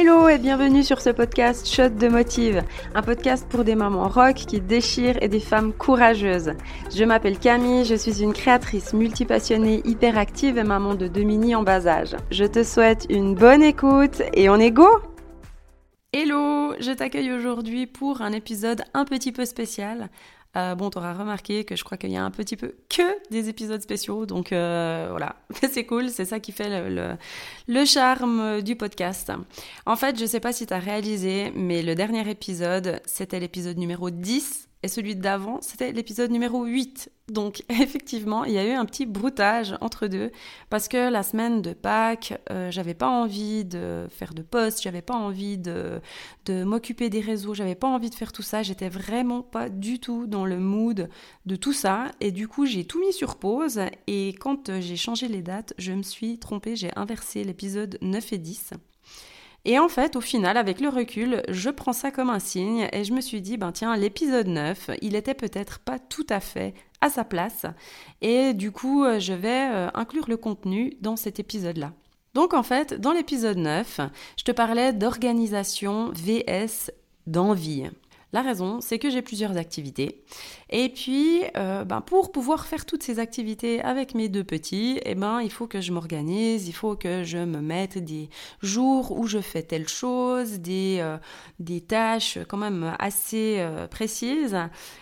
[0.00, 2.62] Hello et bienvenue sur ce podcast Shot de Motive,
[2.94, 6.52] un podcast pour des mamans rock qui déchirent et des femmes courageuses.
[6.94, 11.64] Je m'appelle Camille, je suis une créatrice multipassionnée, hyperactive et maman de deux mini en
[11.64, 12.14] bas âge.
[12.30, 14.86] Je te souhaite une bonne écoute et on est go
[16.12, 20.10] Hello, je t'accueille aujourd'hui pour un épisode un petit peu spécial.
[20.56, 23.02] Euh, bon, tu auras remarqué que je crois qu'il y a un petit peu que
[23.30, 25.36] des épisodes spéciaux, donc euh, voilà,
[25.70, 27.16] c'est cool, c'est ça qui fait le,
[27.68, 29.30] le, charme du podcast.
[29.84, 33.76] En fait, je sais pas si tu as réalisé, mais le dernier épisode, c'était l'épisode
[33.76, 37.10] numéro 10 et celui d'avant, c'était l'épisode numéro 8.
[37.28, 40.30] Donc effectivement, il y a eu un petit broutage entre deux
[40.70, 45.02] parce que la semaine de Pâques, euh, j'avais pas envie de faire de posts, j'avais
[45.02, 46.00] pas envie de,
[46.46, 49.98] de m'occuper des réseaux, j'avais pas envie de faire tout ça, j'étais vraiment pas du
[49.98, 51.08] tout dans le mood
[51.46, 55.28] de tout ça et du coup, j'ai tout mis sur pause et quand j'ai changé
[55.28, 58.70] les dates, je me suis trompée, j'ai inversé l'épisode 9 et 10.
[59.64, 63.04] Et en fait, au final, avec le recul, je prends ça comme un signe et
[63.04, 66.74] je me suis dit, ben tiens, l'épisode 9, il était peut-être pas tout à fait
[67.00, 67.66] à sa place.
[68.22, 71.92] Et du coup, je vais euh, inclure le contenu dans cet épisode-là.
[72.34, 74.00] Donc en fait, dans l'épisode 9,
[74.36, 76.90] je te parlais d'organisation VS
[77.26, 77.90] d'envie.
[78.34, 80.22] La raison, c'est que j'ai plusieurs activités.
[80.68, 85.14] Et puis, euh, ben, pour pouvoir faire toutes ces activités avec mes deux petits, eh
[85.14, 88.28] ben, il faut que je m'organise, il faut que je me mette des
[88.60, 91.16] jours où je fais telle chose, des, euh,
[91.58, 94.58] des tâches quand même assez euh, précises.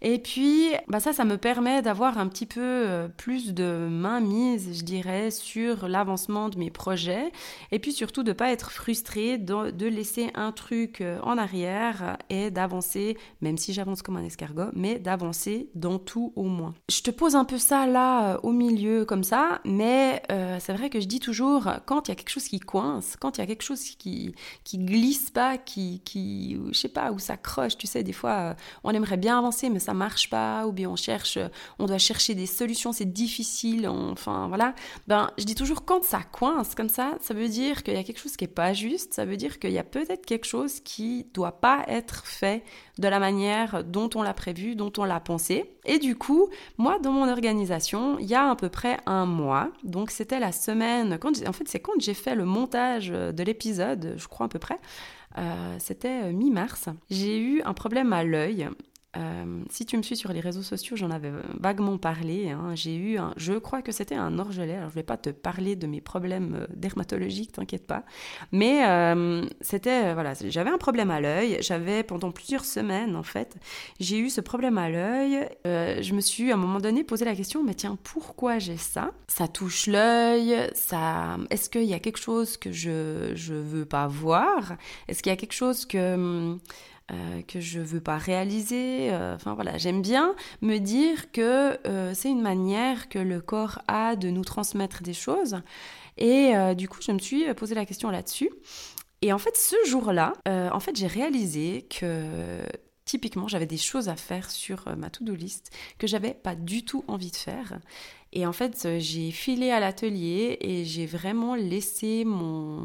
[0.00, 4.84] Et puis, ben, ça, ça me permet d'avoir un petit peu plus de mainmise, je
[4.84, 7.32] dirais, sur l'avancement de mes projets.
[7.72, 12.16] Et puis surtout de ne pas être frustrée de, de laisser un truc en arrière
[12.30, 13.07] et d'avancer
[13.40, 16.74] même si j'avance comme un escargot, mais d'avancer dans tout au moins.
[16.90, 20.72] Je te pose un peu ça là euh, au milieu comme ça, mais euh, c'est
[20.72, 23.40] vrai que je dis toujours quand il y a quelque chose qui coince, quand il
[23.40, 24.34] y a quelque chose qui
[24.64, 28.30] qui glisse pas, qui qui je sais pas où ça croche, tu sais des fois
[28.30, 31.38] euh, on aimerait bien avancer mais ça marche pas ou bien on cherche
[31.78, 34.74] on doit chercher des solutions, c'est difficile, enfin voilà.
[35.06, 38.04] Ben je dis toujours quand ça coince comme ça, ça veut dire qu'il y a
[38.04, 40.80] quelque chose qui est pas juste, ça veut dire qu'il y a peut-être quelque chose
[40.80, 42.64] qui doit pas être fait
[42.98, 45.70] de la manière dont on l'a prévu, dont on l'a pensé.
[45.84, 49.70] Et du coup, moi, dans mon organisation, il y a à peu près un mois,
[49.84, 54.14] donc c'était la semaine, quand en fait c'est quand j'ai fait le montage de l'épisode,
[54.16, 54.78] je crois à peu près,
[55.36, 58.68] euh, c'était mi-mars, j'ai eu un problème à l'œil
[59.16, 62.50] euh, si tu me suis sur les réseaux sociaux, j'en avais vaguement parlé.
[62.50, 62.74] Hein.
[62.74, 64.76] J'ai eu je crois que c'était un orgelet.
[64.76, 68.04] Alors je vais pas te parler de mes problèmes euh, dermatologiques, t'inquiète pas.
[68.52, 71.56] Mais euh, c'était voilà, j'avais un problème à l'œil.
[71.60, 73.56] J'avais pendant plusieurs semaines en fait,
[73.98, 75.48] j'ai eu ce problème à l'œil.
[75.64, 79.12] je me suis à un moment donné posé la question, mais tiens, pourquoi j'ai ça?
[79.26, 80.54] Ça touche l'œil.
[80.74, 84.76] Ça, est-ce qu'il y a quelque chose que je je veux pas voir?
[85.08, 86.60] Est-ce qu'il y a quelque chose que hum,
[87.10, 89.10] euh, que je veux pas réaliser.
[89.10, 93.80] Euh, enfin voilà, j'aime bien me dire que euh, c'est une manière que le corps
[93.88, 95.62] a de nous transmettre des choses.
[96.18, 98.50] Et du coup, je me suis posé la question là-dessus.
[99.22, 102.60] Et en fait, ce jour-là, en fait, j'ai réalisé que
[103.04, 107.04] typiquement, j'avais des choses à faire sur ma to-do list que j'avais pas du tout
[107.06, 107.78] envie de faire.
[108.32, 112.84] Et en fait, euh, j'ai filé à l'atelier et j'ai vraiment laissé mon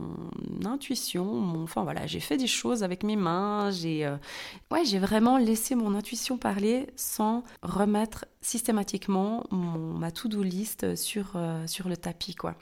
[0.66, 1.64] intuition, mon...
[1.64, 4.16] enfin voilà, j'ai fait des choses avec mes mains, j'ai euh,
[4.72, 11.34] ouais, j'ai vraiment laissé mon intuition parler sans remettre systématiquement mon, ma to-do list sur,
[11.36, 12.56] euh, sur le tapis quoi.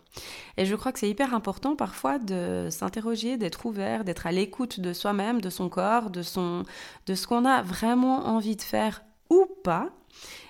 [0.58, 4.80] Et je crois que c'est hyper important parfois de s'interroger, d'être ouvert, d'être à l'écoute
[4.80, 6.63] de soi-même, de son corps, de son
[7.06, 9.90] de ce qu'on a vraiment envie de faire ou pas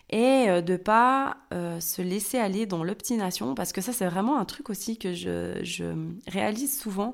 [0.10, 4.38] et euh, de pas euh, se laisser aller dans l'obstination parce que ça c'est vraiment
[4.38, 5.86] un truc aussi que je, je,
[6.28, 7.14] réalise souvent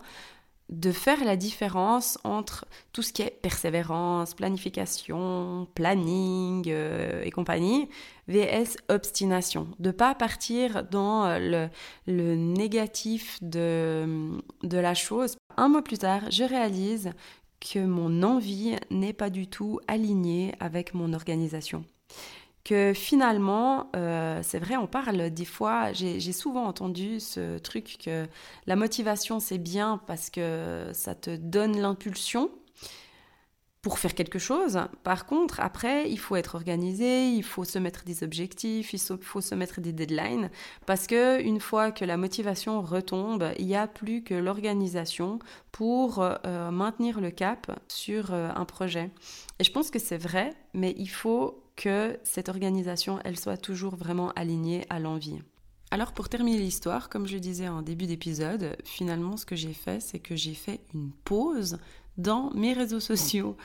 [0.69, 7.87] de faire la différence entre tout ce qui est persévérance, planification, planning euh, et compagnie,
[8.27, 9.69] vs obstination.
[9.79, 11.69] De pas partir dans le,
[12.05, 15.37] le négatif de, de la chose.
[15.55, 17.11] Un mois plus tard, je réalise
[17.59, 21.85] que mon envie n'est pas du tout alignée avec mon organisation.
[22.63, 28.27] Que finalement, euh, c'est vrai, on parle des fois, j'ai souvent entendu ce truc que
[28.65, 32.51] la motivation c'est bien parce que ça te donne l'impulsion
[33.87, 34.79] pour faire quelque chose.
[35.05, 39.39] Par contre, après, il faut être organisé, il faut se mettre des objectifs, il faut
[39.39, 40.49] se mettre des deadlines,
[40.85, 45.39] parce que une fois que la motivation retombe, il n'y a plus que l'organisation
[45.71, 49.09] pour euh, maintenir le cap sur euh, un projet.
[49.59, 53.95] Et je pense que c'est vrai, mais il faut que cette organisation, elle soit toujours
[53.95, 55.39] vraiment alignée à l'envie.
[55.91, 60.01] Alors pour terminer l'histoire, comme je disais en début d'épisode, finalement ce que j'ai fait,
[60.01, 61.79] c'est que j'ai fait une pause
[62.17, 63.55] dans mes réseaux sociaux,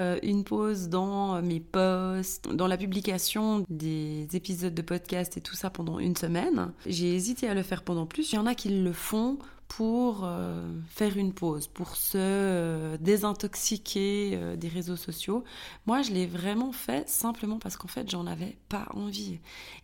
[0.00, 5.54] euh, une pause dans mes posts, dans la publication des épisodes de podcast et tout
[5.54, 6.72] ça pendant une semaine.
[6.86, 8.32] J'ai hésité à le faire pendant plus.
[8.32, 9.38] Il y en a qui le font
[9.68, 15.44] pour euh, faire une pause, pour se euh, désintoxiquer des réseaux sociaux.
[15.86, 19.38] Moi, je l'ai vraiment fait simplement parce qu'en fait, j'en avais pas envie.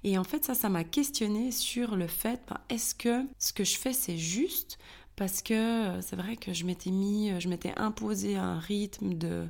[0.04, 3.64] Et en fait, ça, ça m'a questionné sur le fait, ben, est-ce que ce que
[3.64, 4.78] je fais, c'est juste?
[5.18, 9.48] Parce que c'est vrai que je m'étais mis, je m'étais imposé un rythme de,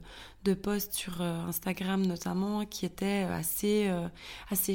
[0.48, 4.08] de posts sur euh, Instagram notamment qui étaient assez, euh,
[4.50, 4.74] assez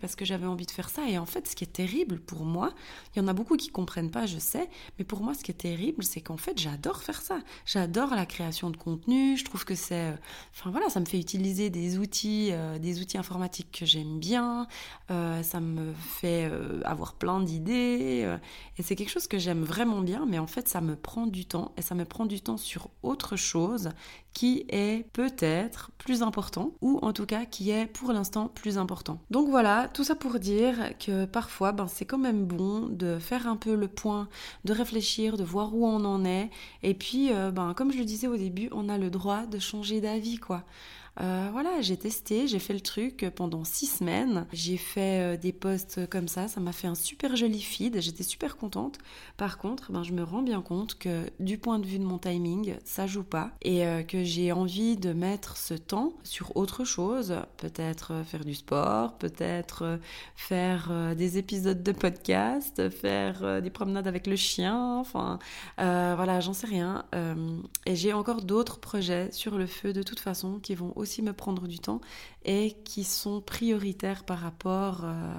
[0.00, 1.08] parce que j'avais envie de faire ça.
[1.08, 2.72] Et en fait, ce qui est terrible pour moi,
[3.14, 4.68] il y en a beaucoup qui comprennent pas, je sais,
[4.98, 7.40] mais pour moi, ce qui est terrible, c'est qu'en fait, j'adore faire ça.
[7.66, 9.36] J'adore la création de contenu.
[9.36, 10.16] Je trouve que c'est, euh,
[10.52, 14.68] enfin voilà, ça me fait utiliser des outils, des outils informatiques que j'aime bien.
[15.08, 16.50] ça me fait
[16.84, 18.38] avoir plein d'idées.
[18.78, 21.46] et c'est quelque chose que j'aime vraiment bien, mais en fait, ça me prend du
[21.46, 23.90] temps et ça me prend du temps sur autre chose
[24.32, 29.20] qui est peut-être plus important, ou en tout cas qui est pour l'instant plus important.
[29.30, 33.46] Donc voilà, tout ça pour dire que parfois, ben, c'est quand même bon de faire
[33.46, 34.28] un peu le point,
[34.64, 36.50] de réfléchir, de voir où on en est,
[36.82, 39.58] et puis, euh, ben, comme je le disais au début, on a le droit de
[39.58, 40.64] changer d'avis, quoi.
[41.20, 44.46] Euh, voilà, j'ai testé, j'ai fait le truc pendant six semaines.
[44.52, 48.22] J'ai fait euh, des posts comme ça, ça m'a fait un super joli feed, j'étais
[48.22, 48.98] super contente.
[49.36, 52.18] Par contre, ben, je me rends bien compte que du point de vue de mon
[52.18, 56.84] timing, ça joue pas et euh, que j'ai envie de mettre ce temps sur autre
[56.84, 59.98] chose, peut-être faire du sport, peut-être
[60.36, 65.38] faire des épisodes de podcast, faire des promenades avec le chien, enfin
[65.78, 67.04] voilà, j'en sais rien.
[67.86, 71.32] et j'ai encore d'autres projets sur le feu de toute façon qui vont aussi me
[71.32, 72.00] prendre du temps
[72.44, 75.34] et qui sont prioritaires par rapport euh,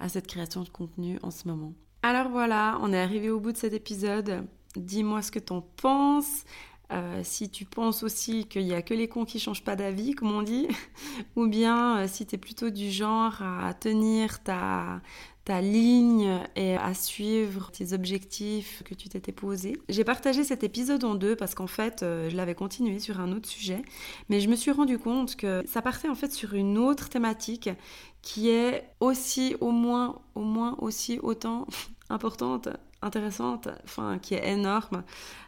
[0.00, 1.72] à cette création de contenu en ce moment.
[2.02, 4.44] Alors voilà, on est arrivé au bout de cet épisode.
[4.74, 6.44] Dis-moi ce que t'en penses.
[6.92, 10.14] Euh, si tu penses aussi qu'il n'y a que les cons qui changent pas d'avis,
[10.14, 10.68] comme on dit,
[11.36, 15.00] ou bien euh, si tu es plutôt du genre à tenir ta,
[15.44, 19.76] ta ligne et à suivre tes objectifs que tu t'étais posé.
[19.88, 23.32] J'ai partagé cet épisode en deux parce qu'en fait, euh, je l'avais continué sur un
[23.32, 23.82] autre sujet,
[24.28, 27.70] mais je me suis rendu compte que ça partait en fait sur une autre thématique
[28.20, 31.66] qui est aussi au moins au moins aussi autant
[32.08, 32.68] importante
[33.02, 35.02] intéressante, enfin qui est énorme.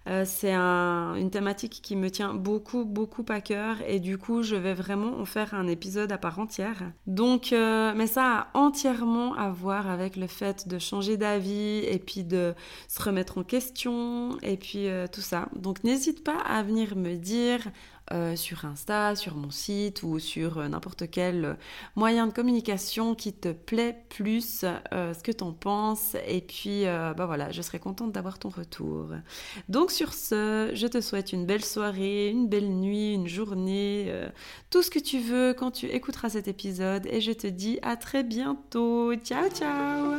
[0.06, 4.55] Euh, c'est une thématique qui me tient beaucoup beaucoup à cœur et du coup je
[4.55, 6.83] vais vraiment en faire un épisode à part entière.
[7.06, 11.99] Donc, euh, mais ça a entièrement à voir avec le fait de changer d'avis et
[11.99, 12.55] puis de
[12.89, 15.49] se remettre en question et puis euh, tout ça.
[15.56, 17.61] Donc n'hésite pas à venir me dire
[18.12, 21.55] euh, sur Insta, sur mon site ou sur euh, n'importe quel euh,
[21.97, 24.61] moyen de communication qui te plaît plus,
[24.93, 26.15] ce que t'en penses.
[26.27, 29.09] Et puis, bah voilà, je serai contente d'avoir ton retour.
[29.69, 34.12] Donc sur ce, je te souhaite une belle soirée, une belle nuit, une journée,
[34.71, 37.06] tout ce que tu veux quand tu écouteras cet épisode.
[37.06, 39.15] Et je te dis à très bientôt.
[39.17, 40.19] Ciao, ciao